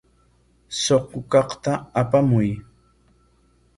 [0.81, 2.49] Suqu kaqta apamuy.